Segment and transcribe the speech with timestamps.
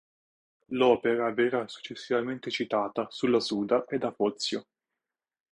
[0.69, 4.65] L'opera verrà successivamente citata sulla "Suda" e da Fozio.